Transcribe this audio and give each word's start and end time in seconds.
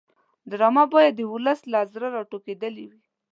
ډرامه 0.49 0.83
باید 0.93 1.13
د 1.17 1.21
ولس 1.33 1.59
له 1.71 1.79
زړه 1.93 2.07
راټوکېدلې 2.15 2.85
وي 2.89 3.01